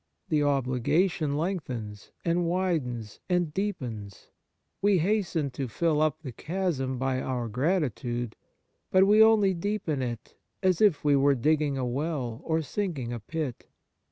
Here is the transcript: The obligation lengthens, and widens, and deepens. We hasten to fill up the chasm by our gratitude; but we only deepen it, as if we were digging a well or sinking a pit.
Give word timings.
The 0.29 0.41
obligation 0.41 1.37
lengthens, 1.37 2.09
and 2.25 2.47
widens, 2.47 3.19
and 3.29 3.53
deepens. 3.53 4.29
We 4.81 4.97
hasten 4.97 5.51
to 5.51 5.67
fill 5.67 6.01
up 6.01 6.23
the 6.23 6.31
chasm 6.31 6.97
by 6.97 7.21
our 7.21 7.47
gratitude; 7.47 8.35
but 8.89 9.05
we 9.05 9.21
only 9.21 9.53
deepen 9.53 10.01
it, 10.01 10.37
as 10.63 10.81
if 10.81 11.03
we 11.05 11.15
were 11.15 11.35
digging 11.35 11.77
a 11.77 11.85
well 11.85 12.41
or 12.43 12.63
sinking 12.63 13.13
a 13.13 13.19
pit. 13.19 13.67